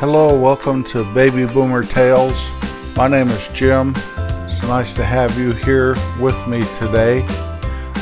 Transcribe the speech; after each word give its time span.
Hello, 0.00 0.38
welcome 0.38 0.84
to 0.84 1.02
Baby 1.12 1.44
Boomer 1.44 1.82
Tales. 1.82 2.38
My 2.94 3.08
name 3.08 3.26
is 3.30 3.48
Jim. 3.48 3.94
It's 3.96 4.62
nice 4.62 4.94
to 4.94 5.04
have 5.04 5.36
you 5.36 5.50
here 5.50 5.96
with 6.20 6.36
me 6.46 6.60
today. 6.78 7.24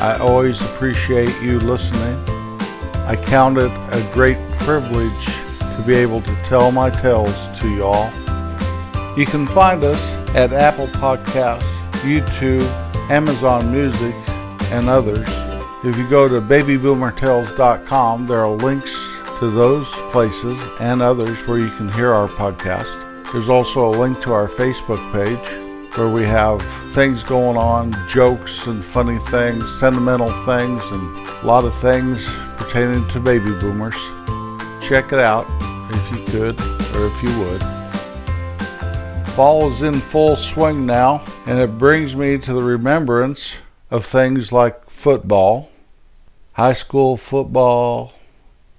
I 0.02 0.18
always 0.20 0.60
appreciate 0.60 1.34
you 1.40 1.58
listening. 1.58 2.22
I 3.06 3.16
count 3.16 3.56
it 3.56 3.70
a 3.70 4.10
great 4.12 4.36
privilege 4.58 5.24
to 5.24 5.84
be 5.86 5.94
able 5.94 6.20
to 6.20 6.34
tell 6.44 6.70
my 6.70 6.90
tales 6.90 7.34
to 7.60 7.74
y'all. 7.74 8.12
You 9.16 9.24
can 9.24 9.46
find 9.46 9.82
us 9.82 10.02
at 10.34 10.52
Apple 10.52 10.88
Podcasts, 10.88 11.62
YouTube, 12.02 12.68
Amazon 13.08 13.72
Music, 13.72 14.14
and 14.70 14.90
others. 14.90 15.26
If 15.82 15.96
you 15.96 16.06
go 16.10 16.28
to 16.28 16.42
babyboomertales.com, 16.42 18.26
there 18.26 18.40
are 18.40 18.50
links 18.50 19.05
to 19.38 19.50
those 19.50 19.88
places 20.12 20.58
and 20.80 21.02
others 21.02 21.38
where 21.46 21.58
you 21.58 21.70
can 21.70 21.90
hear 21.92 22.12
our 22.12 22.28
podcast. 22.28 23.32
There's 23.32 23.48
also 23.48 23.88
a 23.88 23.92
link 23.98 24.22
to 24.22 24.32
our 24.32 24.48
Facebook 24.48 25.00
page 25.12 25.98
where 25.98 26.08
we 26.08 26.22
have 26.22 26.62
things 26.92 27.22
going 27.22 27.56
on, 27.56 27.94
jokes 28.08 28.66
and 28.66 28.82
funny 28.82 29.18
things, 29.28 29.64
sentimental 29.78 30.30
things, 30.44 30.82
and 30.84 31.28
a 31.28 31.46
lot 31.46 31.64
of 31.64 31.74
things 31.80 32.26
pertaining 32.56 33.06
to 33.08 33.20
baby 33.20 33.50
boomers. 33.60 33.96
Check 34.82 35.12
it 35.12 35.18
out 35.18 35.46
if 35.92 36.10
you 36.12 36.24
could 36.26 36.60
or 36.94 37.06
if 37.06 37.22
you 37.22 37.38
would. 37.40 37.62
Fall 39.32 39.70
is 39.70 39.82
in 39.82 40.00
full 40.00 40.36
swing 40.36 40.86
now, 40.86 41.22
and 41.46 41.58
it 41.58 41.76
brings 41.76 42.16
me 42.16 42.38
to 42.38 42.54
the 42.54 42.62
remembrance 42.62 43.56
of 43.90 44.06
things 44.06 44.50
like 44.50 44.88
football, 44.88 45.70
high 46.54 46.72
school 46.72 47.18
football. 47.18 48.14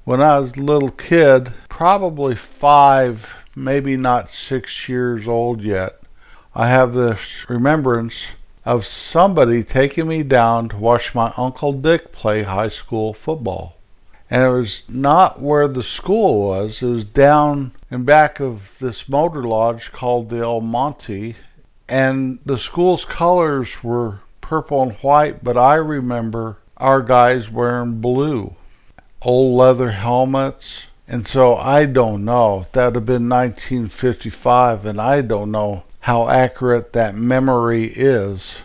When 0.08 0.22
I 0.22 0.40
was 0.40 0.56
a 0.56 0.62
little 0.62 0.92
kid, 0.92 1.52
probably 1.68 2.34
five, 2.34 3.36
maybe 3.58 3.98
not 3.98 4.32
six 4.32 4.88
years 4.88 5.28
old 5.28 5.62
yet, 5.62 6.00
I 6.56 6.70
have 6.70 6.94
this 6.94 7.50
remembrance 7.50 8.28
of 8.64 8.86
somebody 8.86 9.66
taking 9.66 10.08
me 10.08 10.24
down 10.24 10.70
to 10.70 10.78
watch 10.78 11.14
my 11.14 11.34
Uncle 11.36 11.74
Dick 11.74 12.14
play 12.14 12.44
high 12.44 12.70
school 12.70 13.14
football. 13.14 13.76
And 14.30 14.44
it 14.44 14.58
was 14.58 14.84
not 14.88 15.42
where 15.42 15.68
the 15.68 15.84
school 15.84 16.48
was, 16.48 16.82
it 16.82 16.88
was 16.88 17.04
down 17.04 17.74
in 17.92 18.06
back 18.06 18.40
of 18.40 18.80
this 18.80 19.10
motor 19.10 19.44
lodge 19.44 19.92
called 19.92 20.30
the 20.30 20.38
El 20.38 20.62
Monte. 20.62 21.36
And 21.90 22.40
the 22.46 22.58
school's 22.58 23.04
colors 23.04 23.84
were 23.84 24.20
purple 24.40 24.84
and 24.84 24.94
white, 25.00 25.44
but 25.44 25.58
I 25.58 25.76
remember 25.76 26.60
our 26.78 27.02
guys 27.02 27.50
wearing 27.50 28.00
blue, 28.00 28.56
old 29.22 29.58
leather 29.58 29.92
helmets. 29.92 30.88
And 31.08 31.26
so 31.26 31.56
I 31.56 31.86
don't 31.86 32.26
know. 32.26 32.68
That 32.74 32.86
would 32.88 32.96
have 32.96 33.06
been 33.06 33.30
1955, 33.30 34.86
and 34.86 35.00
I 35.00 35.22
don't 35.22 35.52
know 35.52 35.84
how 36.02 36.30
accurate 36.30 36.94
that 36.94 37.16
memory 37.16 37.86
is. 37.86 38.62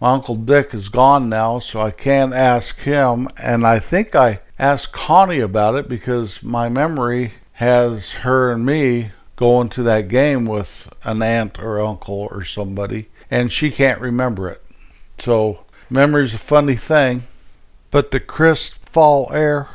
My 0.00 0.12
Uncle 0.12 0.36
Dick 0.36 0.74
is 0.74 0.88
gone 0.88 1.28
now, 1.28 1.58
so 1.58 1.80
I 1.80 1.90
can't 1.90 2.32
ask 2.32 2.78
him. 2.80 3.28
And 3.36 3.66
I 3.66 3.78
think 3.78 4.14
I 4.14 4.40
asked 4.58 4.92
Connie 4.92 5.40
about 5.40 5.74
it 5.74 5.88
because 5.88 6.42
my 6.42 6.68
memory 6.68 7.32
has 7.54 8.10
her 8.12 8.52
and 8.52 8.66
me 8.66 9.12
going 9.36 9.68
to 9.68 9.82
that 9.82 10.08
game 10.08 10.46
with 10.46 10.92
an 11.04 11.22
aunt 11.22 11.58
or 11.58 11.80
uncle 11.80 12.28
or 12.30 12.44
somebody, 12.44 13.08
and 13.30 13.52
she 13.52 13.70
can't 13.70 14.00
remember 14.00 14.48
it. 14.48 14.62
So, 15.18 15.64
memory's 15.90 16.34
a 16.34 16.38
funny 16.38 16.76
thing, 16.76 17.24
but 17.90 18.10
the 18.10 18.20
crisp 18.20 18.84
fall 18.86 19.30
air, 19.32 19.68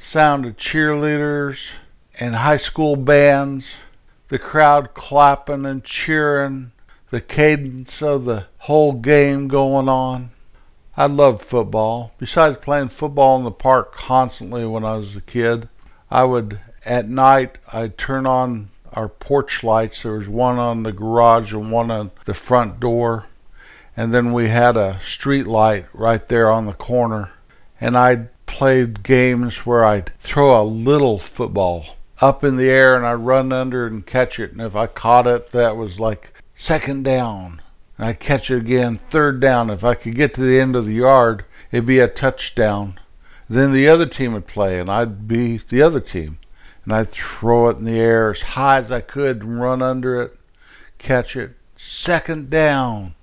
sound 0.00 0.46
of 0.46 0.56
cheerleaders 0.56 1.58
and 2.18 2.34
high 2.34 2.56
school 2.56 2.96
bands, 2.96 3.66
the 4.28 4.38
crowd 4.38 4.94
clapping 4.94 5.66
and 5.66 5.84
cheering, 5.84 6.72
the 7.10 7.20
cadence 7.20 8.02
of 8.02 8.24
the 8.24 8.46
whole 8.58 8.92
game 8.92 9.46
going 9.46 9.88
on. 9.88 10.30
I 10.96 11.06
loved 11.06 11.44
football. 11.44 12.12
Besides 12.18 12.58
playing 12.58 12.88
football 12.88 13.36
in 13.38 13.44
the 13.44 13.50
park 13.50 13.94
constantly 13.94 14.66
when 14.66 14.84
I 14.84 14.96
was 14.96 15.14
a 15.16 15.20
kid, 15.20 15.68
I 16.10 16.24
would 16.24 16.58
at 16.84 17.08
night 17.08 17.58
I'd 17.72 17.98
turn 17.98 18.26
on 18.26 18.70
our 18.92 19.08
porch 19.08 19.62
lights. 19.62 20.02
There 20.02 20.14
was 20.14 20.28
one 20.28 20.58
on 20.58 20.82
the 20.82 20.92
garage 20.92 21.52
and 21.52 21.70
one 21.70 21.90
on 21.90 22.10
the 22.24 22.34
front 22.34 22.80
door 22.80 23.26
and 23.96 24.14
then 24.14 24.32
we 24.32 24.48
had 24.48 24.76
a 24.76 24.98
street 25.00 25.46
light 25.46 25.86
right 25.92 26.26
there 26.28 26.50
on 26.50 26.64
the 26.64 26.72
corner 26.72 27.32
and 27.80 27.96
I'd 27.96 28.28
played 28.50 29.02
games 29.02 29.64
where 29.64 29.84
I'd 29.84 30.12
throw 30.18 30.60
a 30.60 30.64
little 30.64 31.18
football 31.18 31.96
up 32.20 32.44
in 32.44 32.56
the 32.56 32.68
air 32.68 32.96
and 32.96 33.06
I'd 33.06 33.14
run 33.14 33.52
under 33.52 33.86
and 33.86 34.04
catch 34.04 34.38
it. 34.38 34.52
And 34.52 34.60
if 34.60 34.76
I 34.76 34.86
caught 34.86 35.26
it 35.26 35.50
that 35.52 35.76
was 35.76 35.98
like 35.98 36.32
second 36.56 37.04
down. 37.04 37.62
And 37.96 38.08
I'd 38.08 38.20
catch 38.20 38.50
it 38.50 38.58
again 38.58 38.96
third 38.96 39.40
down. 39.40 39.70
If 39.70 39.84
I 39.84 39.94
could 39.94 40.14
get 40.14 40.34
to 40.34 40.42
the 40.42 40.60
end 40.60 40.76
of 40.76 40.86
the 40.86 40.94
yard 40.94 41.44
it'd 41.72 41.86
be 41.86 42.00
a 42.00 42.08
touchdown. 42.08 43.00
Then 43.48 43.72
the 43.72 43.88
other 43.88 44.06
team 44.06 44.32
would 44.34 44.46
play 44.46 44.78
and 44.78 44.90
I'd 44.90 45.26
be 45.26 45.58
the 45.58 45.82
other 45.82 46.00
team. 46.00 46.38
And 46.84 46.92
I'd 46.92 47.10
throw 47.10 47.68
it 47.68 47.78
in 47.78 47.84
the 47.84 47.98
air 47.98 48.30
as 48.30 48.42
high 48.42 48.78
as 48.78 48.90
I 48.90 49.00
could 49.00 49.42
and 49.42 49.60
run 49.60 49.80
under 49.80 50.20
it 50.20 50.36
catch 51.00 51.34
it 51.34 51.56
second 51.76 52.50
down. 52.50 53.14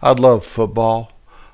I 0.00 0.12
love 0.12 0.44
football. 0.44 1.10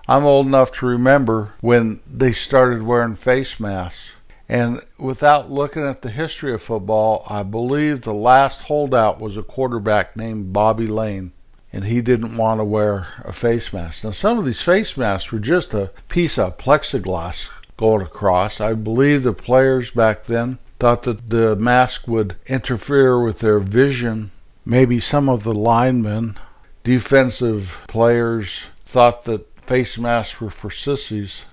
I'm 0.06 0.24
old 0.24 0.46
enough 0.46 0.70
to 0.72 0.86
remember 0.86 1.54
when 1.60 2.00
they 2.06 2.32
started 2.32 2.82
wearing 2.82 3.16
face 3.16 3.58
masks. 3.58 4.00
And 4.48 4.82
without 4.98 5.50
looking 5.50 5.86
at 5.86 6.02
the 6.02 6.10
history 6.10 6.52
of 6.52 6.62
football, 6.62 7.24
I 7.26 7.42
believe 7.42 8.02
the 8.02 8.12
last 8.12 8.62
holdout 8.62 9.18
was 9.18 9.38
a 9.38 9.42
quarterback 9.42 10.16
named 10.16 10.52
Bobby 10.52 10.86
Layne, 10.86 11.32
And 11.72 11.84
he 11.84 12.02
didn't 12.02 12.36
want 12.36 12.60
to 12.60 12.64
wear 12.64 13.08
a 13.24 13.32
face 13.32 13.72
mask. 13.72 14.04
Now, 14.04 14.10
some 14.10 14.38
of 14.38 14.44
these 14.44 14.60
face 14.60 14.96
masks 14.98 15.32
were 15.32 15.38
just 15.38 15.72
a 15.72 15.90
piece 16.10 16.38
of 16.38 16.58
plexiglass 16.58 17.48
going 17.78 18.02
across. 18.02 18.60
I 18.60 18.74
believe 18.74 19.22
the 19.22 19.32
players 19.32 19.90
back 19.90 20.26
then 20.26 20.58
thought 20.78 21.04
that 21.04 21.30
the 21.30 21.56
mask 21.56 22.06
would 22.06 22.36
interfere 22.46 23.22
with 23.22 23.38
their 23.38 23.58
vision. 23.58 24.30
Maybe 24.66 25.00
some 25.00 25.30
of 25.30 25.42
the 25.44 25.54
linemen 25.54 26.38
defensive 26.82 27.78
players 27.88 28.64
thought 28.84 29.24
that 29.24 29.53
face 29.66 29.96
masks 29.98 30.40
were 30.40 30.50
for 30.50 30.70
sissies. 30.70 31.46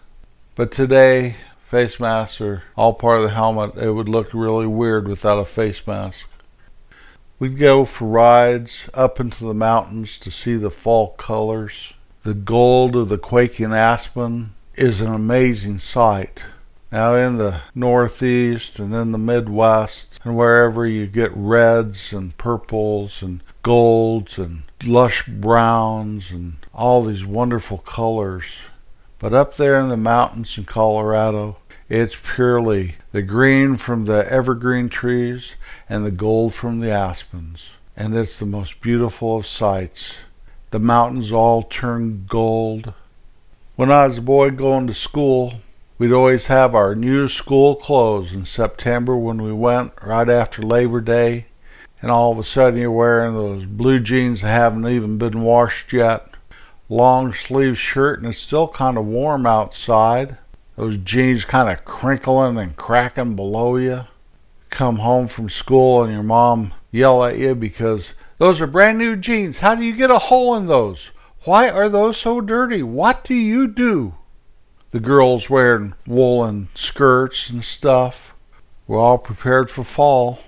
But 0.55 0.71
today, 0.71 1.35
face 1.63 1.99
masks 1.99 2.41
are 2.41 2.63
all 2.75 2.93
part 2.93 3.17
of 3.17 3.23
the 3.23 3.35
helmet. 3.35 3.75
It 3.77 3.91
would 3.91 4.09
look 4.09 4.33
really 4.33 4.67
weird 4.67 5.07
without 5.07 5.39
a 5.39 5.45
face 5.45 5.85
mask. 5.87 6.25
We'd 7.39 7.57
go 7.57 7.85
for 7.85 8.05
rides 8.05 8.89
up 8.93 9.19
into 9.19 9.45
the 9.45 9.53
mountains 9.53 10.19
to 10.19 10.29
see 10.29 10.55
the 10.55 10.69
fall 10.69 11.09
colors. 11.13 11.93
The 12.23 12.35
gold 12.35 12.95
of 12.95 13.09
the 13.09 13.17
quaking 13.17 13.73
aspen 13.73 14.53
is 14.75 15.01
an 15.01 15.11
amazing 15.11 15.79
sight. 15.79 16.43
Now, 16.91 17.15
in 17.15 17.37
the 17.37 17.61
Northeast 17.73 18.77
and 18.77 18.93
in 18.93 19.13
the 19.13 19.17
Midwest, 19.17 20.19
and 20.25 20.35
wherever 20.35 20.85
you 20.85 21.07
get 21.07 21.31
reds 21.33 22.11
and 22.11 22.37
purples 22.37 23.23
and 23.23 23.41
golds 23.63 24.37
and 24.37 24.63
lush 24.83 25.25
browns 25.27 26.31
and 26.31 26.57
all 26.73 27.03
these 27.03 27.25
wonderful 27.25 27.79
colors. 27.79 28.45
But 29.19 29.33
up 29.33 29.55
there 29.55 29.79
in 29.79 29.89
the 29.89 29.97
mountains 29.97 30.57
in 30.57 30.65
Colorado, 30.65 31.57
it's 31.89 32.15
purely 32.15 32.95
the 33.11 33.21
green 33.21 33.77
from 33.77 34.05
the 34.05 34.25
evergreen 34.31 34.89
trees 34.89 35.55
and 35.89 36.05
the 36.05 36.11
gold 36.11 36.53
from 36.53 36.79
the 36.79 36.89
aspens. 36.89 37.71
And 37.95 38.15
it's 38.15 38.39
the 38.39 38.45
most 38.45 38.81
beautiful 38.81 39.37
of 39.37 39.45
sights. 39.45 40.15
The 40.71 40.79
mountains 40.79 41.31
all 41.31 41.63
turn 41.63 42.25
gold. 42.27 42.93
When 43.75 43.91
I 43.91 44.07
was 44.07 44.17
a 44.17 44.21
boy 44.21 44.51
going 44.51 44.87
to 44.87 44.93
school, 44.93 45.55
we'd 45.97 46.11
always 46.11 46.47
have 46.47 46.73
our 46.73 46.95
new 46.95 47.27
school 47.27 47.75
clothes 47.75 48.33
in 48.33 48.45
September 48.45 49.17
when 49.17 49.41
we 49.43 49.53
went 49.53 49.91
right 50.01 50.29
after 50.29 50.61
Labor 50.61 51.01
Day 51.01 51.47
and 52.01 52.09
all 52.09 52.31
of 52.31 52.39
a 52.39 52.43
sudden 52.43 52.79
you're 52.79 52.91
wearing 52.91 53.33
those 53.33 53.65
blue 53.65 53.99
jeans 53.99 54.41
that 54.41 54.47
haven't 54.47 54.87
even 54.87 55.17
been 55.17 55.41
washed 55.41 55.93
yet, 55.93 56.27
long 56.89 57.33
sleeve 57.33 57.77
shirt, 57.77 58.19
and 58.19 58.31
it's 58.31 58.41
still 58.41 58.67
kind 58.67 58.97
of 58.97 59.05
warm 59.05 59.45
outside. 59.45 60.37
Those 60.75 60.97
jeans 60.97 61.45
kind 61.45 61.69
of 61.69 61.85
crinkling 61.85 62.57
and 62.57 62.75
cracking 62.75 63.35
below 63.35 63.75
you. 63.77 64.01
Come 64.69 64.97
home 64.97 65.27
from 65.27 65.49
school 65.49 66.03
and 66.03 66.13
your 66.13 66.23
mom 66.23 66.73
yell 66.91 67.23
at 67.23 67.37
you 67.37 67.53
because 67.53 68.13
those 68.37 68.59
are 68.61 68.67
brand 68.67 68.97
new 68.97 69.15
jeans. 69.15 69.59
How 69.59 69.75
do 69.75 69.83
you 69.83 69.93
get 69.93 70.09
a 70.09 70.17
hole 70.17 70.55
in 70.55 70.65
those? 70.65 71.11
Why 71.43 71.69
are 71.69 71.89
those 71.89 72.17
so 72.17 72.41
dirty? 72.41 72.81
What 72.81 73.23
do 73.23 73.35
you 73.35 73.67
do? 73.67 74.15
The 74.91 74.99
girls 74.99 75.49
wearing 75.49 75.93
woolen 76.05 76.69
skirts 76.73 77.49
and 77.49 77.63
stuff. 77.63 78.33
We're 78.87 78.99
all 78.99 79.17
prepared 79.17 79.69
for 79.69 79.83
fall. 79.83 80.39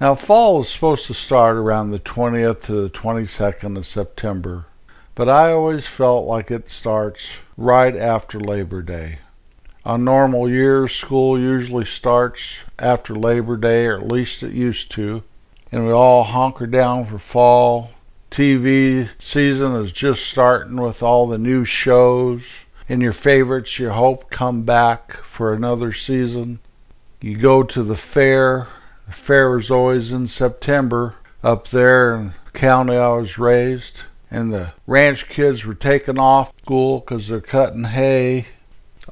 Now, 0.00 0.14
fall 0.14 0.62
is 0.62 0.70
supposed 0.70 1.06
to 1.08 1.14
start 1.14 1.56
around 1.56 1.90
the 1.90 1.98
20th 1.98 2.62
to 2.62 2.72
the 2.72 2.88
22nd 2.88 3.76
of 3.76 3.86
September, 3.86 4.64
but 5.14 5.28
I 5.28 5.52
always 5.52 5.86
felt 5.86 6.26
like 6.26 6.50
it 6.50 6.70
starts 6.70 7.20
right 7.58 7.94
after 7.94 8.40
Labor 8.40 8.80
Day. 8.80 9.18
On 9.84 10.02
normal 10.02 10.48
years, 10.48 10.92
school 10.92 11.38
usually 11.38 11.84
starts 11.84 12.40
after 12.78 13.14
Labor 13.14 13.58
Day, 13.58 13.84
or 13.88 13.98
at 13.98 14.08
least 14.08 14.42
it 14.42 14.54
used 14.54 14.90
to. 14.92 15.22
and 15.70 15.86
we 15.86 15.92
all 15.92 16.24
hunker 16.24 16.66
down 16.66 17.04
for 17.04 17.18
fall. 17.18 17.92
TV 18.30 19.08
season 19.18 19.72
is 19.72 19.92
just 19.92 20.26
starting 20.26 20.80
with 20.80 21.02
all 21.02 21.26
the 21.26 21.38
new 21.38 21.66
shows, 21.66 22.42
and 22.88 23.02
your 23.02 23.12
favorites 23.12 23.78
you 23.78 23.90
hope 23.90 24.30
come 24.30 24.62
back 24.62 25.12
for 25.18 25.52
another 25.52 25.92
season. 25.92 26.58
You 27.20 27.36
go 27.36 27.62
to 27.62 27.82
the 27.82 27.96
fair. 27.96 28.66
Fair 29.10 29.58
is 29.58 29.70
always 29.70 30.12
in 30.12 30.26
September 30.28 31.16
up 31.42 31.68
there 31.68 32.14
in 32.14 32.26
the 32.44 32.50
county 32.52 32.96
I 32.96 33.12
was 33.12 33.38
raised. 33.38 34.02
And 34.30 34.52
the 34.52 34.72
ranch 34.86 35.28
kids 35.28 35.64
were 35.64 35.74
taking 35.74 36.18
off 36.18 36.52
school 36.62 37.00
because 37.00 37.28
they're 37.28 37.40
cutting 37.40 37.84
hay. 37.84 38.46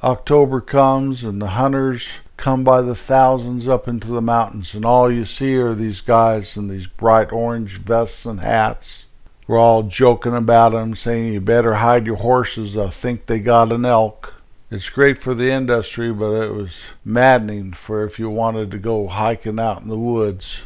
October 0.01 0.61
comes 0.61 1.23
and 1.23 1.41
the 1.41 1.47
hunters 1.47 2.07
come 2.39 2.63
by 2.63 2.81
the 2.81 2.95
thousands 2.95 3.67
up 3.67 3.85
into 3.87 4.07
the 4.07 4.21
mountains, 4.21 4.73
and 4.73 4.85
all 4.85 5.11
you 5.11 5.25
see 5.25 5.57
are 5.57 5.75
these 5.75 5.99
guys 5.99 6.55
in 6.55 6.69
these 6.69 6.87
bright 6.87 7.33
orange 7.33 7.77
vests 7.79 8.25
and 8.25 8.39
hats. 8.39 9.03
We're 9.45 9.57
all 9.57 9.83
joking 9.83 10.33
about 10.33 10.71
them, 10.71 10.95
saying 10.95 11.33
you 11.33 11.41
better 11.41 11.73
hide 11.73 12.05
your 12.05 12.15
horses. 12.15 12.77
I 12.77 12.91
think 12.91 13.25
they 13.25 13.39
got 13.39 13.73
an 13.73 13.83
elk. 13.83 14.38
It's 14.71 14.89
great 14.89 15.17
for 15.17 15.33
the 15.33 15.49
industry, 15.49 16.13
but 16.13 16.31
it 16.43 16.53
was 16.53 16.75
maddening 17.03 17.73
for 17.73 18.03
if 18.03 18.19
you 18.19 18.29
wanted 18.29 18.69
to 18.71 18.77
go 18.77 19.07
hiking 19.07 19.59
out 19.59 19.81
in 19.81 19.87
the 19.87 19.97
woods. 19.97 20.61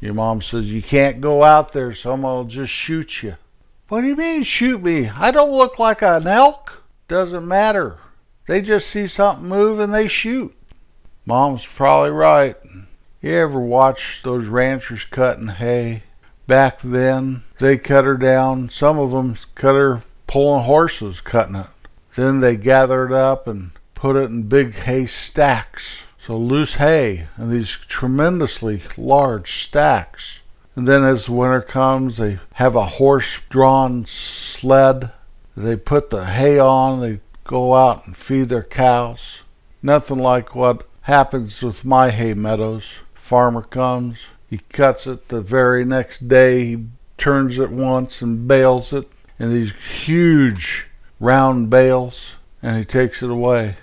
Your 0.00 0.14
mom 0.14 0.40
says 0.40 0.72
you 0.72 0.82
can't 0.82 1.20
go 1.20 1.42
out 1.42 1.72
there, 1.72 1.92
someone 1.92 2.34
will 2.34 2.44
just 2.44 2.72
shoot 2.72 3.24
you. 3.24 3.36
What 3.88 4.02
do 4.02 4.06
you 4.06 4.14
mean, 4.14 4.44
shoot 4.44 4.82
me? 4.82 5.08
I 5.08 5.32
don't 5.32 5.50
look 5.50 5.80
like 5.80 6.00
an 6.02 6.28
elk. 6.28 6.84
Doesn't 7.08 7.46
matter. 7.46 7.98
They 8.46 8.60
just 8.60 8.88
see 8.88 9.08
something 9.08 9.48
move 9.48 9.80
and 9.80 9.92
they 9.92 10.06
shoot. 10.06 10.54
Mom's 11.26 11.66
probably 11.66 12.10
right. 12.10 12.56
You 13.20 13.34
ever 13.34 13.58
watch 13.58 14.20
those 14.22 14.46
ranchers 14.46 15.04
cutting 15.06 15.48
hay? 15.48 16.04
Back 16.46 16.80
then, 16.82 17.42
they 17.58 17.78
cut 17.78 18.04
her 18.04 18.16
down. 18.16 18.68
Some 18.68 18.98
of 18.98 19.10
them 19.10 19.36
cut 19.54 19.74
her 19.74 20.02
pulling 20.26 20.64
horses, 20.64 21.20
cutting 21.20 21.56
it. 21.56 21.66
Then 22.14 22.40
they 22.40 22.56
gather 22.56 23.06
it 23.06 23.12
up 23.12 23.46
and 23.46 23.72
put 23.94 24.16
it 24.16 24.30
in 24.30 24.44
big 24.44 24.74
hay 24.74 25.06
stacks. 25.06 26.04
So 26.18 26.36
loose 26.36 26.76
hay 26.76 27.28
and 27.36 27.50
these 27.50 27.70
tremendously 27.70 28.82
large 28.96 29.64
stacks. 29.64 30.38
And 30.76 30.88
then 30.88 31.04
as 31.04 31.28
winter 31.28 31.60
comes, 31.60 32.16
they 32.16 32.38
have 32.54 32.74
a 32.74 32.86
horse 32.86 33.40
drawn 33.48 34.06
sled. 34.06 35.12
They 35.56 35.76
put 35.76 36.10
the 36.10 36.24
hay 36.24 36.58
on, 36.58 37.00
they 37.00 37.20
go 37.44 37.74
out 37.74 38.06
and 38.06 38.16
feed 38.16 38.48
their 38.48 38.62
cows. 38.62 39.42
Nothing 39.82 40.18
like 40.18 40.54
what 40.54 40.86
happens 41.02 41.62
with 41.62 41.84
my 41.84 42.10
hay 42.10 42.34
meadows. 42.34 42.84
Farmer 43.14 43.62
comes, 43.62 44.18
he 44.50 44.58
cuts 44.58 45.06
it 45.06 45.28
the 45.28 45.40
very 45.40 45.84
next 45.84 46.28
day, 46.28 46.64
he 46.64 46.86
turns 47.16 47.58
it 47.58 47.70
once 47.70 48.20
and 48.20 48.48
bales 48.48 48.92
it 48.92 49.08
in 49.38 49.52
these 49.52 49.72
huge 49.72 50.88
round 51.20 51.70
bales, 51.70 52.36
and 52.62 52.78
he 52.78 52.84
takes 52.84 53.22
it 53.22 53.30
away. 53.30 53.76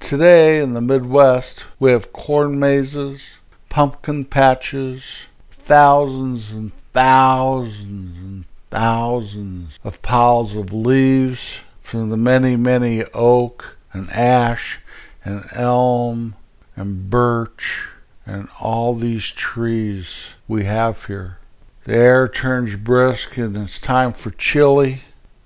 Today 0.00 0.60
in 0.60 0.74
the 0.74 0.80
Midwest, 0.80 1.64
we 1.78 1.90
have 1.90 2.12
corn 2.12 2.58
mazes, 2.58 3.20
pumpkin 3.68 4.24
patches, 4.24 5.02
thousands 5.50 6.52
and 6.52 6.72
thousands 6.92 8.18
and 8.18 8.44
thousands 8.70 9.78
of 9.82 10.02
piles 10.02 10.56
of 10.56 10.72
leaves 10.72 11.60
from 11.80 12.10
the 12.10 12.16
many, 12.16 12.56
many 12.56 13.04
oak 13.14 13.76
and 13.92 14.10
ash 14.10 14.80
and 15.24 15.46
elm 15.52 16.34
and 16.76 17.08
birch 17.08 17.88
and 18.26 18.48
all 18.60 18.94
these 18.94 19.30
trees 19.30 20.28
we 20.48 20.64
have 20.64 21.06
here. 21.06 21.38
The 21.84 21.94
air 21.94 22.28
turns 22.28 22.76
brisk 22.76 23.36
and 23.36 23.56
it's 23.56 23.80
time 23.80 24.12
for 24.12 24.30
chili. 24.30 25.02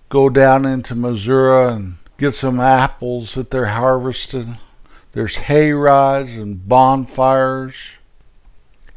Go 0.08 0.28
down 0.28 0.64
into 0.64 0.94
Missouri 0.94 1.72
and 1.72 1.96
get 2.16 2.34
some 2.34 2.60
apples 2.60 3.34
that 3.34 3.50
they're 3.50 3.66
harvesting. 3.66 4.58
There's 5.12 5.36
hay 5.36 5.72
rides 5.72 6.36
and 6.36 6.66
bonfires. 6.68 7.74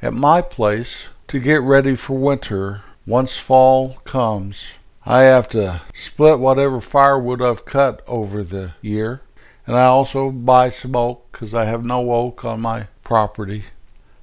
At 0.01 0.13
my 0.13 0.41
place, 0.41 1.09
to 1.27 1.39
get 1.39 1.61
ready 1.61 1.95
for 1.95 2.17
winter, 2.17 2.83
once 3.05 3.37
fall 3.37 4.01
comes, 4.05 4.63
I 5.05 5.21
have 5.21 5.47
to 5.49 5.81
split 5.93 6.39
whatever 6.39 6.79
firewood 6.79 7.41
I've 7.41 7.65
cut 7.65 8.03
over 8.07 8.43
the 8.43 8.73
year 8.81 9.21
and 9.67 9.75
I 9.75 9.85
also 9.85 10.31
buy 10.31 10.69
some 10.69 10.95
oak 10.95 11.29
because 11.31 11.53
I 11.53 11.65
have 11.65 11.85
no 11.85 12.11
oak 12.11 12.43
on 12.43 12.61
my 12.61 12.87
property. 13.03 13.65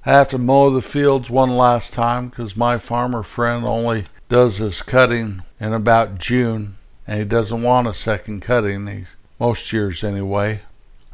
I 0.05 0.11
have 0.11 0.27
to 0.29 0.37
mow 0.37 0.69
the 0.69 0.81
fields 0.81 1.29
one 1.29 1.55
last 1.55 1.93
time 1.93 2.29
because 2.29 2.55
my 2.55 2.77
farmer 2.77 3.23
friend 3.23 3.65
only 3.65 4.05
does 4.27 4.57
his 4.57 4.81
cutting 4.81 5.43
in 5.59 5.73
about 5.73 6.17
June 6.19 6.75
and 7.09 7.17
he 7.17 7.25
doesn't 7.25 7.63
want 7.63 7.87
a 7.87 7.93
second 7.93 8.39
cutting, 8.41 8.85
he, 8.85 9.05
most 9.39 9.73
years 9.73 10.03
anyway. 10.03 10.61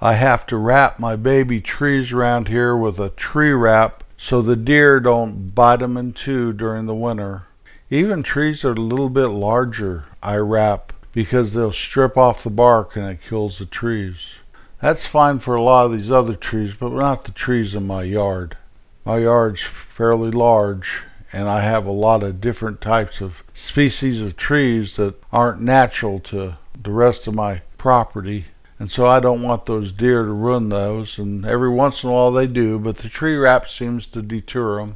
I 0.01 0.15
have 0.15 0.45
to 0.47 0.57
wrap 0.57 1.00
my 1.00 1.15
baby 1.15 1.62
trees 1.62 2.12
around 2.12 2.50
here 2.50 2.75
with 2.75 3.00
a 3.00 3.12
tree 3.12 3.53
wrap 3.53 4.03
so 4.18 4.42
the 4.42 4.57
deer 4.57 5.00
don't 5.00 5.56
bite 5.56 5.80
them 5.80 5.95
in 5.95 6.12
two 6.12 6.51
during 6.51 6.86
the 6.86 6.94
winter. 6.94 7.44
Even 7.89 8.24
trees 8.24 8.63
that 8.63 8.68
are 8.68 8.71
a 8.74 8.75
little 8.75 9.09
bit 9.09 9.27
larger, 9.27 10.03
I 10.21 10.36
wrap 10.36 10.92
because 11.13 11.53
they'll 11.53 11.71
strip 11.71 12.18
off 12.18 12.44
the 12.44 12.50
bark 12.50 12.98
and 12.98 13.09
it 13.09 13.24
kills 13.24 13.59
the 13.59 13.65
trees. 13.65 14.36
That's 14.81 15.07
fine 15.07 15.39
for 15.39 15.56
a 15.56 15.62
lot 15.62 15.86
of 15.86 15.94
these 15.94 16.12
other 16.12 16.36
trees, 16.36 16.74
but 16.74 16.91
not 16.91 17.24
the 17.24 17.31
trees 17.31 17.74
in 17.74 17.88
my 17.88 18.03
yard. 18.03 18.57
My 19.06 19.19
yard's 19.19 19.62
fairly 19.62 20.31
large, 20.31 21.03
and 21.36 21.50
I 21.50 21.60
have 21.60 21.86
a 21.86 21.92
lot 21.92 22.24
of 22.24 22.40
different 22.40 22.80
types 22.80 23.20
of 23.20 23.44
species 23.54 24.22
of 24.22 24.38
trees 24.38 24.96
that 24.96 25.22
aren't 25.34 25.60
natural 25.60 26.22
to 26.22 26.58
the 26.82 26.92
rest 26.92 27.28
of 27.28 27.36
my 27.36 27.62
property. 27.78 28.46
And 28.80 28.90
so 28.90 29.06
I 29.06 29.20
don't 29.20 29.44
want 29.44 29.66
those 29.66 29.92
deer 29.92 30.24
to 30.24 30.32
ruin 30.32 30.70
those, 30.70 31.20
and 31.20 31.46
every 31.46 31.70
once 31.70 32.04
in 32.04 32.10
a 32.10 32.14
while 32.14 32.32
they 32.32 32.48
do, 32.48 32.80
but 32.80 33.00
the 33.00 33.10
tree 33.10 33.36
wrap 33.36 33.68
seems 33.68 34.08
to 34.08 34.22
deter 34.22 34.78
them. 34.78 34.96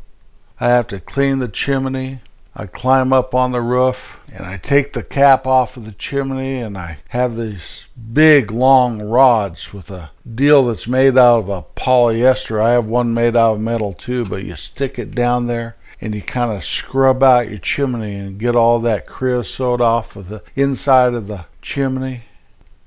I 0.62 0.70
have 0.70 0.88
to 0.88 1.02
clean 1.02 1.40
the 1.40 1.50
chimney, 1.50 2.22
I 2.56 2.68
climb 2.68 3.14
up 3.14 3.36
on 3.36 3.52
the 3.52 3.62
roof 3.62 4.20
and 4.32 4.46
I 4.46 4.58
take 4.58 4.94
the 4.94 5.04
cap 5.04 5.46
off 5.46 5.78
of 5.78 5.86
the 5.86 5.92
chimney 5.92 6.60
and 6.60 6.78
I 6.78 6.98
have 7.10 7.36
these 7.36 7.86
big 8.12 8.52
long 8.52 9.02
rods 9.02 9.72
with 9.72 9.92
a 9.92 10.12
deal 10.36 10.66
that's 10.66 10.88
made 10.88 11.18
out 11.18 11.40
of 11.40 11.50
a 11.50 11.64
polyester. 11.64 12.62
I 12.62 12.72
have 12.72 12.86
one 12.86 13.14
made 13.14 13.38
out 13.38 13.54
of 13.56 13.62
metal 13.62 13.94
too, 13.94 14.26
but 14.26 14.44
you 14.44 14.56
stick 14.56 15.00
it 15.00 15.16
down 15.16 15.48
there 15.48 15.78
and 16.02 16.16
you 16.16 16.22
kind 16.22 16.52
of 16.52 16.64
scrub 16.64 17.22
out 17.24 17.50
your 17.50 17.58
chimney 17.58 18.16
and 18.16 18.40
get 18.40 18.56
all 18.56 18.80
that 18.80 19.06
creosote 19.06 19.82
off 19.82 20.16
of 20.16 20.30
the 20.30 20.44
inside 20.56 21.14
of 21.14 21.28
the 21.28 21.46
chimney. 21.62 22.24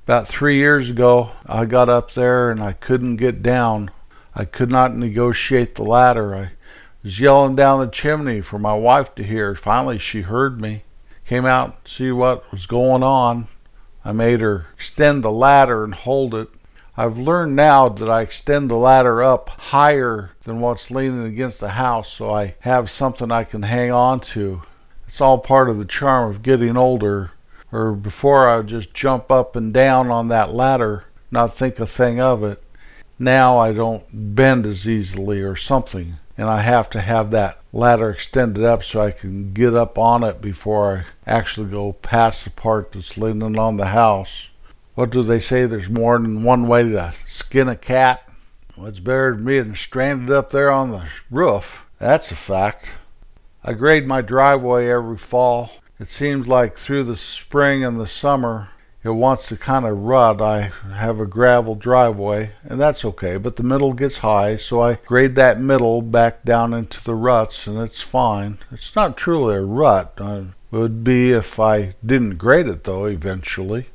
About 0.04 0.26
three 0.26 0.56
years 0.56 0.90
ago, 0.90 1.30
I 1.46 1.64
got 1.64 1.88
up 1.88 2.12
there 2.12 2.50
and 2.50 2.62
I 2.62 2.72
couldn't 2.72 3.16
get 3.16 3.42
down. 3.42 3.90
I 4.34 4.44
could 4.44 4.70
not 4.70 4.96
negotiate 4.96 5.74
the 5.74 5.84
ladder. 5.84 6.34
I 6.34 6.52
was 7.02 7.20
yelling 7.20 7.54
down 7.54 7.80
the 7.80 7.86
chimney 7.86 8.40
for 8.40 8.58
my 8.58 8.74
wife 8.74 9.14
to 9.16 9.22
hear. 9.22 9.54
Finally, 9.54 9.98
she 9.98 10.22
heard 10.22 10.60
me, 10.60 10.82
came 11.26 11.44
out 11.44 11.84
to 11.84 11.92
see 11.92 12.10
what 12.10 12.50
was 12.50 12.66
going 12.66 13.02
on. 13.02 13.48
I 14.04 14.12
made 14.12 14.40
her 14.40 14.66
extend 14.74 15.22
the 15.22 15.30
ladder 15.30 15.84
and 15.84 15.94
hold 15.94 16.34
it. 16.34 16.48
I've 16.96 17.18
learned 17.18 17.56
now 17.56 17.88
that 17.88 18.10
I 18.10 18.20
extend 18.20 18.70
the 18.70 18.76
ladder 18.76 19.22
up 19.22 19.48
higher 19.48 20.32
than 20.42 20.60
what's 20.60 20.90
leaning 20.90 21.24
against 21.24 21.60
the 21.60 21.70
house 21.70 22.12
so 22.12 22.30
I 22.30 22.54
have 22.60 22.90
something 22.90 23.30
I 23.30 23.44
can 23.44 23.62
hang 23.62 23.90
on 23.90 24.20
to. 24.20 24.62
It's 25.08 25.20
all 25.20 25.38
part 25.38 25.70
of 25.70 25.78
the 25.78 25.86
charm 25.86 26.30
of 26.30 26.42
getting 26.42 26.76
older. 26.76 27.32
Or 27.70 27.92
before 27.92 28.46
I 28.46 28.58
would 28.58 28.66
just 28.66 28.92
jump 28.92 29.32
up 29.32 29.56
and 29.56 29.72
down 29.72 30.10
on 30.10 30.28
that 30.28 30.52
ladder, 30.52 31.04
not 31.30 31.56
think 31.56 31.80
a 31.80 31.86
thing 31.86 32.20
of 32.20 32.44
it. 32.44 32.62
Now 33.18 33.58
I 33.58 33.72
don't 33.72 34.04
bend 34.34 34.66
as 34.66 34.86
easily 34.86 35.40
or 35.40 35.56
something 35.56 36.18
and 36.36 36.48
I 36.48 36.62
have 36.62 36.90
to 36.90 37.00
have 37.00 37.30
that 37.30 37.58
ladder 37.72 38.10
extended 38.10 38.64
up 38.64 38.82
so 38.82 39.00
I 39.00 39.10
can 39.10 39.52
get 39.52 39.74
up 39.74 39.98
on 39.98 40.22
it 40.24 40.40
before 40.40 41.06
I 41.26 41.30
actually 41.30 41.70
go 41.70 41.92
past 41.92 42.44
the 42.44 42.50
part 42.50 42.92
that's 42.92 43.16
leaning 43.16 43.58
on 43.58 43.76
the 43.76 43.86
house. 43.86 44.48
What 44.94 45.10
do 45.10 45.22
they 45.22 45.40
say? 45.40 45.66
There's 45.66 45.88
more 45.88 46.18
than 46.18 46.42
one 46.42 46.68
way 46.68 46.82
to 46.82 47.14
skin 47.26 47.68
a 47.68 47.76
cat. 47.76 48.28
It's 48.78 48.98
better 48.98 49.34
than 49.34 49.44
being 49.44 49.74
stranded 49.74 50.30
up 50.30 50.50
there 50.50 50.70
on 50.70 50.90
the 50.90 51.06
roof. 51.30 51.84
That's 51.98 52.30
a 52.30 52.36
fact. 52.36 52.90
I 53.64 53.72
grade 53.74 54.06
my 54.06 54.22
driveway 54.22 54.88
every 54.88 55.16
fall. 55.16 55.70
It 55.98 56.08
seems 56.08 56.48
like 56.48 56.74
through 56.74 57.04
the 57.04 57.16
spring 57.16 57.84
and 57.84 57.98
the 57.98 58.06
summer 58.06 58.70
it 59.04 59.10
wants 59.10 59.48
to 59.48 59.56
kind 59.56 59.84
of 59.84 59.98
rut. 59.98 60.40
I 60.40 60.72
have 60.94 61.20
a 61.20 61.26
gravel 61.26 61.74
driveway, 61.74 62.52
and 62.62 62.80
that's 62.80 63.04
okay, 63.04 63.36
but 63.36 63.56
the 63.56 63.62
middle 63.62 63.94
gets 63.94 64.18
high, 64.18 64.56
so 64.56 64.80
I 64.80 64.94
grade 65.06 65.34
that 65.36 65.60
middle 65.60 66.02
back 66.02 66.44
down 66.44 66.72
into 66.72 67.02
the 67.02 67.14
ruts, 67.14 67.66
and 67.66 67.78
it's 67.78 68.02
fine. 68.02 68.58
It's 68.70 68.94
not 68.94 69.16
truly 69.16 69.56
a 69.56 69.62
rut. 69.62 70.14
It 70.20 70.46
would 70.70 71.02
be 71.02 71.32
if 71.32 71.58
I 71.58 71.94
didn't 72.04 72.36
grade 72.36 72.68
it, 72.68 72.84
though, 72.84 73.06
eventually. 73.06 73.88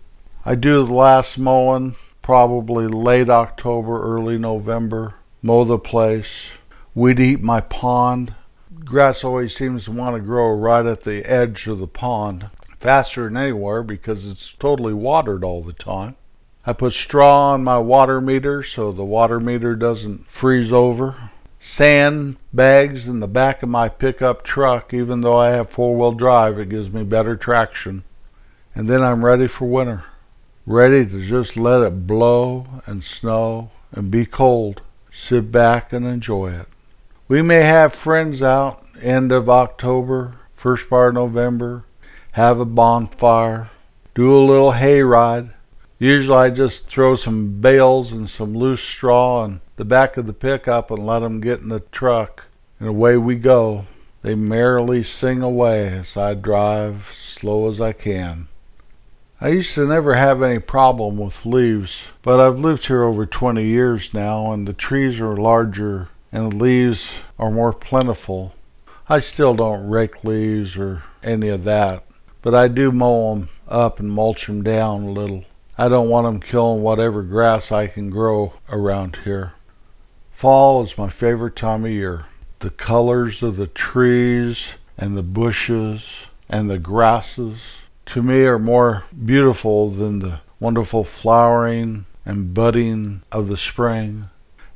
I 0.47 0.55
do 0.55 0.85
the 0.85 0.93
last 0.93 1.37
mowing 1.37 1.97
probably 2.21 2.87
late 2.87 3.29
October, 3.29 4.01
early 4.01 4.37
November. 4.37 5.15
Mow 5.41 5.65
the 5.65 5.77
place. 5.77 6.51
Weed 6.95 7.19
eat 7.19 7.41
my 7.43 7.59
pond. 7.59 8.33
grass 8.85 9.25
always 9.25 9.53
seems 9.53 9.83
to 9.83 9.91
want 9.91 10.15
to 10.15 10.21
grow 10.21 10.53
right 10.53 10.85
at 10.85 11.01
the 11.01 11.29
edge 11.29 11.67
of 11.67 11.79
the 11.79 11.85
pond, 11.87 12.49
faster 12.79 13.25
than 13.25 13.35
anywhere 13.35 13.83
because 13.83 14.25
it's 14.25 14.53
totally 14.53 14.93
watered 14.93 15.43
all 15.43 15.61
the 15.61 15.73
time. 15.73 16.15
I 16.65 16.71
put 16.71 16.93
straw 16.93 17.51
on 17.51 17.65
my 17.65 17.79
water 17.79 18.21
meter 18.21 18.63
so 18.63 18.93
the 18.93 19.03
water 19.03 19.41
meter 19.41 19.75
doesn't 19.75 20.31
freeze 20.31 20.71
over. 20.71 21.29
Sand 21.59 22.37
bags 22.53 23.05
in 23.05 23.19
the 23.19 23.27
back 23.27 23.63
of 23.63 23.67
my 23.67 23.89
pickup 23.89 24.43
truck, 24.43 24.93
even 24.93 25.19
though 25.19 25.37
I 25.37 25.49
have 25.49 25.69
four 25.69 25.97
wheel 25.97 26.13
drive, 26.13 26.57
it 26.57 26.69
gives 26.69 26.89
me 26.89 27.03
better 27.03 27.35
traction. 27.35 28.05
And 28.73 28.87
then 28.87 29.03
I'm 29.03 29.25
ready 29.25 29.47
for 29.47 29.65
winter. 29.65 30.05
Ready 30.69 31.05
to 31.05 31.21
just 31.21 31.55
let 31.55 31.81
it 31.81 32.05
blow 32.05 32.65
and 32.85 33.01
snow 33.01 33.71
and 33.93 34.11
be 34.11 34.25
cold. 34.25 34.81
Sit 35.09 35.49
back 35.49 35.93
and 35.93 36.05
enjoy 36.05 36.51
it. 36.51 36.67
We 37.29 37.41
may 37.41 37.61
have 37.61 37.95
friends 37.95 38.41
out 38.41 38.83
end 39.01 39.31
of 39.31 39.49
October, 39.49 40.33
first 40.51 40.89
part 40.89 41.11
of 41.11 41.13
November, 41.13 41.85
have 42.33 42.59
a 42.59 42.65
bonfire, 42.65 43.69
do 44.13 44.37
a 44.37 44.43
little 44.43 44.73
hayride. 44.73 45.53
Usually 45.99 46.37
I 46.37 46.49
just 46.49 46.87
throw 46.87 47.15
some 47.15 47.61
bales 47.61 48.11
and 48.11 48.29
some 48.29 48.53
loose 48.53 48.81
straw 48.81 49.45
in 49.45 49.61
the 49.77 49.85
back 49.85 50.17
of 50.17 50.27
the 50.27 50.33
pickup 50.33 50.91
and 50.91 51.05
let 51.05 51.19
them 51.19 51.39
get 51.39 51.61
in 51.61 51.69
the 51.69 51.79
truck, 51.79 52.43
and 52.77 52.89
away 52.89 53.15
we 53.15 53.35
go. 53.35 53.85
They 54.21 54.35
merrily 54.35 55.01
sing 55.01 55.41
away 55.41 55.87
as 55.87 56.17
I 56.17 56.33
drive 56.33 57.15
slow 57.15 57.69
as 57.69 57.79
I 57.79 57.93
can. 57.93 58.49
I 59.39 59.49
used 59.49 59.75
to 59.75 59.85
never 59.85 60.15
have 60.15 60.41
any 60.41 60.57
problem 60.57 61.17
with 61.17 61.45
leaves, 61.45 62.05
but 62.23 62.39
I've 62.39 62.57
lived 62.57 62.87
here 62.87 63.03
over 63.03 63.27
20 63.27 63.63
years 63.63 64.11
now, 64.11 64.51
and 64.51 64.67
the 64.67 64.73
trees 64.73 65.19
are 65.19 65.37
larger 65.37 66.09
and 66.31 66.51
the 66.51 66.55
leaves 66.55 67.11
are 67.37 67.51
more 67.51 67.71
plentiful. 67.71 68.55
I 69.07 69.19
still 69.19 69.53
don't 69.53 69.87
rake 69.87 70.23
leaves 70.23 70.75
or 70.75 71.03
any 71.21 71.49
of 71.49 71.65
that, 71.65 72.03
but 72.41 72.55
I 72.55 72.67
do 72.67 72.91
mow 72.91 73.35
them 73.35 73.49
up 73.67 73.99
and 73.99 74.09
mulch 74.09 74.47
them 74.47 74.63
down 74.63 75.03
a 75.03 75.11
little. 75.11 75.45
I 75.77 75.87
don't 75.87 76.09
want 76.09 76.25
them 76.25 76.39
killing 76.39 76.81
whatever 76.81 77.21
grass 77.21 77.71
I 77.71 77.85
can 77.85 78.09
grow 78.09 78.53
around 78.69 79.19
here. 79.23 79.53
Fall 80.31 80.81
is 80.81 80.97
my 80.97 81.09
favorite 81.09 81.55
time 81.55 81.85
of 81.85 81.91
year. 81.91 82.25
The 82.57 82.71
colors 82.71 83.43
of 83.43 83.57
the 83.57 83.67
trees 83.67 84.73
and 84.97 85.15
the 85.15 85.21
bushes 85.21 86.25
and 86.49 86.71
the 86.71 86.79
grasses 86.79 87.59
to 88.07 88.23
me 88.23 88.43
are 88.43 88.57
more 88.57 89.03
beautiful 89.25 89.89
than 89.89 90.19
the 90.19 90.39
wonderful 90.59 91.03
flowering 91.03 92.05
and 92.25 92.53
budding 92.53 93.21
of 93.31 93.47
the 93.47 93.57
spring 93.57 94.29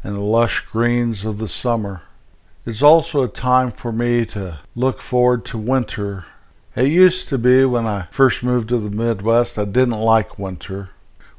and 0.04 0.16
the 0.16 0.22
lush 0.22 0.66
greens 0.68 1.24
of 1.24 1.38
the 1.38 1.48
summer. 1.48 2.02
It's 2.66 2.82
also 2.82 3.24
a 3.24 3.30
time 3.30 3.72
for 3.72 3.92
me 3.92 4.26
to 4.28 4.60
look 4.76 5.02
forward 5.02 5.46
to 5.46 5.58
winter. 5.58 6.26
It 6.76 6.88
used 6.88 7.30
to 7.30 7.38
be 7.38 7.64
when 7.64 7.88
I 7.88 8.08
first 8.12 8.44
moved 8.44 8.70
to 8.70 8.78
the 8.78 8.96
Midwest, 8.96 9.58
I 9.58 9.66
didn't 9.66 9.92
like 9.92 10.38
winter. 10.38 10.90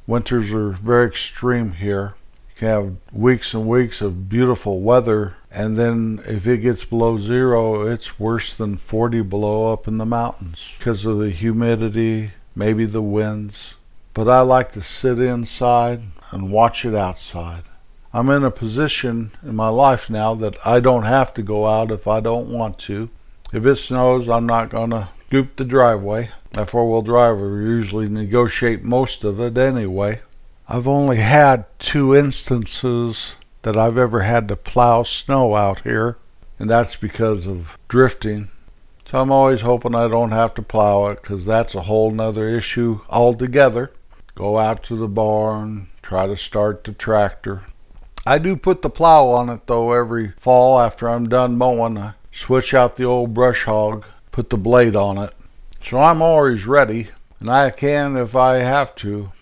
Winters 0.06 0.50
are 0.50 0.70
very 0.70 1.06
extreme 1.06 1.72
here. 1.72 2.14
You 2.48 2.54
can 2.56 2.68
have 2.68 2.96
weeks 3.12 3.52
and 3.52 3.68
weeks 3.68 4.00
of 4.00 4.28
beautiful 4.28 4.80
weather, 4.80 5.34
and 5.54 5.76
then 5.76 6.22
if 6.26 6.46
it 6.46 6.58
gets 6.58 6.84
below 6.84 7.18
zero, 7.18 7.86
it's 7.86 8.18
worse 8.18 8.56
than 8.56 8.76
40 8.76 9.20
below 9.22 9.72
up 9.72 9.86
in 9.86 9.98
the 9.98 10.06
mountains 10.06 10.72
because 10.78 11.04
of 11.04 11.18
the 11.18 11.30
humidity, 11.30 12.32
maybe 12.56 12.86
the 12.86 13.02
winds. 13.02 13.74
But 14.14 14.28
I 14.28 14.40
like 14.40 14.72
to 14.72 14.82
sit 14.82 15.18
inside 15.18 16.02
and 16.30 16.50
watch 16.50 16.86
it 16.86 16.94
outside. 16.94 17.64
I'm 18.14 18.30
in 18.30 18.44
a 18.44 18.50
position 18.50 19.32
in 19.42 19.54
my 19.54 19.68
life 19.68 20.08
now 20.08 20.34
that 20.34 20.56
I 20.66 20.80
don't 20.80 21.04
have 21.04 21.34
to 21.34 21.42
go 21.42 21.66
out 21.66 21.90
if 21.90 22.06
I 22.06 22.20
don't 22.20 22.48
want 22.48 22.78
to. 22.80 23.10
If 23.52 23.66
it 23.66 23.76
snows, 23.76 24.28
I'm 24.28 24.46
not 24.46 24.70
going 24.70 24.90
to 24.90 25.08
scoop 25.26 25.56
the 25.56 25.64
driveway. 25.64 26.30
My 26.54 26.64
four 26.64 26.90
wheel 26.90 27.02
driver 27.02 27.60
usually 27.60 28.08
negotiate 28.08 28.84
most 28.84 29.24
of 29.24 29.40
it 29.40 29.56
anyway. 29.58 30.20
I've 30.68 30.88
only 30.88 31.18
had 31.18 31.66
two 31.78 32.14
instances 32.14 33.36
that 33.62 33.76
I've 33.76 33.98
ever 33.98 34.20
had 34.20 34.48
to 34.48 34.56
plow 34.56 35.02
snow 35.02 35.56
out 35.56 35.82
here, 35.82 36.18
and 36.58 36.68
that's 36.68 36.96
because 36.96 37.46
of 37.46 37.76
drifting. 37.88 38.50
So 39.04 39.20
I'm 39.20 39.32
always 39.32 39.62
hoping 39.62 39.94
I 39.94 40.08
don't 40.08 40.30
have 40.30 40.54
to 40.54 40.62
plow 40.62 41.06
it 41.08 41.22
because 41.22 41.44
that's 41.44 41.74
a 41.74 41.82
whole 41.82 42.10
nother 42.10 42.48
issue 42.48 43.00
altogether. 43.08 43.92
Go 44.34 44.58
out 44.58 44.82
to 44.84 44.96
the 44.96 45.08
barn, 45.08 45.88
try 46.00 46.26
to 46.26 46.36
start 46.36 46.84
the 46.84 46.92
tractor, 46.92 47.62
I 48.24 48.38
do 48.38 48.54
put 48.54 48.82
the 48.82 48.90
plow 48.90 49.30
on 49.30 49.48
it 49.48 49.66
though 49.66 49.92
every 49.92 50.32
fall 50.38 50.78
after 50.78 51.08
I'm 51.08 51.28
done 51.28 51.58
mowing. 51.58 51.98
I 51.98 52.14
switch 52.30 52.72
out 52.72 52.96
the 52.96 53.04
old 53.04 53.34
brush 53.34 53.64
hog, 53.64 54.04
put 54.30 54.50
the 54.50 54.56
blade 54.56 54.94
on 54.94 55.18
it. 55.18 55.32
So 55.84 55.98
I'm 55.98 56.22
always 56.22 56.64
ready, 56.64 57.08
and 57.40 57.50
I 57.50 57.70
can 57.70 58.16
if 58.16 58.36
I 58.36 58.58
have 58.58 58.94
to. 58.96 59.32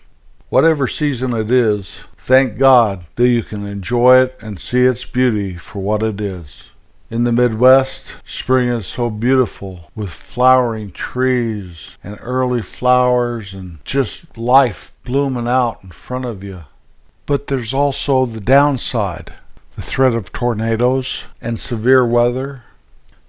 Whatever 0.51 0.85
season 0.85 1.33
it 1.33 1.49
is, 1.49 2.01
thank 2.17 2.57
God 2.57 3.05
that 3.15 3.29
you 3.29 3.41
can 3.41 3.65
enjoy 3.65 4.17
it 4.17 4.37
and 4.41 4.59
see 4.59 4.81
its 4.81 5.05
beauty 5.05 5.55
for 5.55 5.79
what 5.81 6.03
it 6.03 6.19
is. 6.19 6.71
In 7.09 7.23
the 7.23 7.31
Midwest, 7.31 8.15
spring 8.25 8.67
is 8.67 8.85
so 8.85 9.09
beautiful 9.09 9.89
with 9.95 10.09
flowering 10.09 10.91
trees 10.91 11.91
and 12.03 12.17
early 12.19 12.61
flowers 12.61 13.53
and 13.53 13.77
just 13.85 14.37
life 14.37 14.91
blooming 15.05 15.47
out 15.47 15.85
in 15.85 15.91
front 15.91 16.25
of 16.25 16.43
you. 16.43 16.65
But 17.25 17.47
there's 17.47 17.73
also 17.73 18.25
the 18.25 18.41
downside 18.41 19.31
the 19.77 19.81
threat 19.81 20.13
of 20.13 20.33
tornadoes 20.33 21.23
and 21.41 21.61
severe 21.61 22.05
weather. 22.05 22.63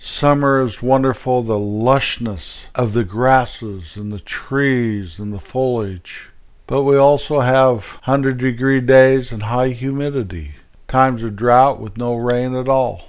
Summer 0.01 0.61
is 0.61 0.83
wonderful, 0.83 1.45
the 1.45 1.55
lushness 1.55 2.67
of 2.75 2.95
the 2.95 3.05
grasses 3.05 3.95
and 3.95 4.13
the 4.13 4.19
trees 4.19 5.21
and 5.21 5.33
the 5.33 5.39
foliage. 5.39 6.32
But 6.67 6.83
we 6.83 6.97
also 6.97 7.41
have 7.41 7.87
100 8.05 8.39
degree 8.39 8.81
days 8.81 9.33
and 9.33 9.45
high 9.45 9.71
humidity, 9.71 10.57
times 10.87 11.23
of 11.25 11.37
drought 11.37 11.81
with 11.81 11.99
no 11.99 12.15
rain 12.15 12.55
at 12.55 12.69
all. 12.69 13.09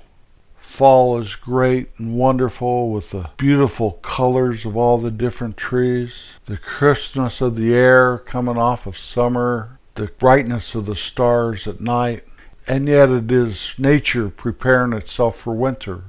Fall 0.57 1.19
is 1.19 1.35
great 1.35 1.91
and 1.97 2.17
wonderful 2.17 2.89
with 2.89 3.11
the 3.11 3.29
beautiful 3.37 3.91
colors 4.01 4.65
of 4.65 4.75
all 4.75 4.97
the 4.97 5.11
different 5.11 5.55
trees, 5.55 6.31
the 6.45 6.57
crispness 6.57 7.41
of 7.41 7.55
the 7.55 7.75
air 7.75 8.17
coming 8.17 8.57
off 8.57 8.87
of 8.87 8.97
summer. 8.97 9.77
The 9.95 10.07
brightness 10.07 10.73
of 10.73 10.87
the 10.87 10.95
stars 10.95 11.67
at 11.67 11.79
night, 11.79 12.23
and 12.67 12.87
yet 12.87 13.09
it 13.09 13.31
is 13.31 13.75
nature 13.77 14.29
preparing 14.29 14.93
itself 14.93 15.37
for 15.37 15.53
winter. 15.53 16.05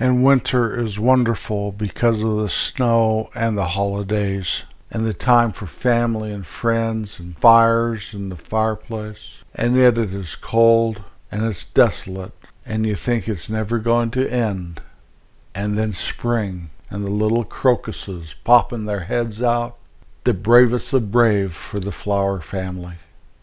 And 0.00 0.24
winter 0.24 0.78
is 0.78 0.98
wonderful 0.98 1.72
because 1.72 2.22
of 2.22 2.36
the 2.36 2.48
snow 2.48 3.28
and 3.34 3.58
the 3.58 3.66
holidays 3.66 4.62
and 4.90 5.06
the 5.06 5.14
time 5.14 5.52
for 5.52 5.66
family 5.66 6.32
and 6.32 6.46
friends 6.46 7.18
and 7.18 7.36
fires 7.36 8.14
in 8.14 8.28
the 8.28 8.36
fireplace. 8.36 9.42
And 9.54 9.76
yet 9.76 9.98
it 9.98 10.12
is 10.14 10.36
cold 10.36 11.02
and 11.30 11.44
it's 11.44 11.64
desolate 11.64 12.32
and 12.64 12.86
you 12.86 12.94
think 12.94 13.28
it's 13.28 13.48
never 13.48 13.78
going 13.78 14.10
to 14.12 14.30
end. 14.30 14.82
And 15.54 15.76
then 15.76 15.92
spring 15.92 16.70
and 16.90 17.04
the 17.04 17.10
little 17.10 17.44
crocuses 17.44 18.34
popping 18.44 18.84
their 18.84 19.00
heads 19.00 19.40
out, 19.42 19.76
the 20.24 20.34
bravest 20.34 20.92
of 20.92 21.10
brave 21.10 21.54
for 21.54 21.80
the 21.80 21.92
flower 21.92 22.40
family 22.40 22.96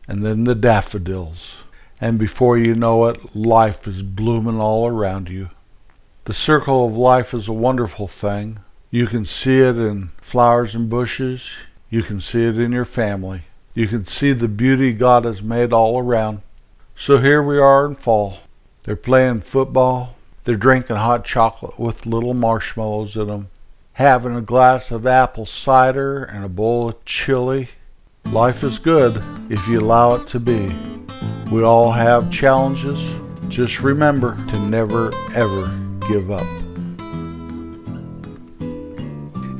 and 0.07 0.23
then 0.23 0.43
the 0.43 0.55
daffodils. 0.55 1.63
And 2.01 2.19
before 2.19 2.57
you 2.57 2.75
know 2.75 3.05
it, 3.05 3.35
life 3.35 3.87
is 3.87 4.01
blooming 4.01 4.59
all 4.59 4.87
around 4.87 5.29
you. 5.29 5.49
The 6.25 6.33
circle 6.33 6.85
of 6.85 6.97
life 6.97 7.33
is 7.33 7.47
a 7.47 7.53
wonderful 7.53 8.07
thing. 8.07 8.59
You 8.93 9.07
can 9.07 9.25
see 9.25 9.57
it 9.57 9.75
in 9.75 10.11
flowers 10.21 10.75
and 10.75 10.87
bushes. 10.87 11.49
You 11.89 12.03
can 12.03 12.21
see 12.21 12.45
it 12.45 12.59
in 12.59 12.71
your 12.71 12.85
family. 12.85 13.45
You 13.73 13.87
can 13.87 14.05
see 14.05 14.33
the 14.33 14.47
beauty 14.47 14.93
God 14.93 15.25
has 15.25 15.41
made 15.41 15.73
all 15.73 15.97
around. 15.97 16.43
So 16.95 17.17
here 17.17 17.41
we 17.41 17.57
are 17.57 17.87
in 17.87 17.95
fall. 17.95 18.41
They're 18.83 18.95
playing 18.95 19.41
football. 19.41 20.15
They're 20.43 20.55
drinking 20.55 20.97
hot 20.97 21.25
chocolate 21.25 21.79
with 21.79 22.05
little 22.05 22.35
marshmallows 22.35 23.15
in 23.15 23.29
them. 23.29 23.49
Having 23.93 24.35
a 24.35 24.41
glass 24.41 24.91
of 24.91 25.07
apple 25.07 25.47
cider 25.47 26.23
and 26.25 26.45
a 26.45 26.49
bowl 26.49 26.89
of 26.89 27.03
chili 27.03 27.69
Life 28.31 28.61
is 28.61 28.77
good 28.77 29.23
if 29.49 29.67
you 29.67 29.79
allow 29.79 30.13
it 30.13 30.27
to 30.27 30.39
be. 30.39 30.69
We 31.51 31.63
all 31.63 31.91
have 31.91 32.31
challenges. 32.31 33.01
Just 33.47 33.81
remember 33.81 34.35
to 34.35 34.69
never, 34.69 35.11
ever 35.33 35.67
give 36.07 36.29
up. 36.29 36.62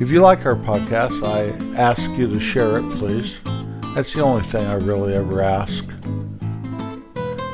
If 0.00 0.10
you 0.10 0.20
like 0.20 0.44
our 0.44 0.56
podcast, 0.56 1.22
I 1.22 1.50
ask 1.78 2.02
you 2.18 2.26
to 2.26 2.40
share 2.40 2.78
it, 2.78 2.82
please. 2.96 3.38
That's 3.94 4.12
the 4.12 4.22
only 4.22 4.42
thing 4.42 4.66
I 4.66 4.74
really 4.74 5.14
ever 5.14 5.40
ask. 5.40 5.84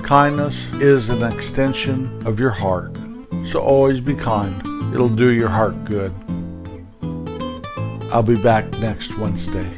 Kindness 0.03 0.57
is 0.77 1.11
an 1.11 1.23
extension 1.23 2.27
of 2.27 2.41
your 2.41 2.51
heart, 2.51 2.97
so 3.47 3.61
always 3.61 4.01
be 4.01 4.15
kind. 4.15 4.57
It'll 4.95 5.11
do 5.11 5.33
your 5.33 5.51
heart 5.51 5.85
good. 5.85 6.15
I'll 8.11 8.23
be 8.23 8.41
back 8.43 8.71
next 8.81 9.19
Wednesday. 9.19 9.69